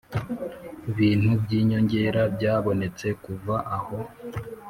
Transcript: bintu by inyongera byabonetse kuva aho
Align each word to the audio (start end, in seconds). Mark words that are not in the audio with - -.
bintu 0.97 1.29
by 1.41 1.51
inyongera 1.59 2.21
byabonetse 2.35 3.07
kuva 3.23 3.55
aho 3.77 3.99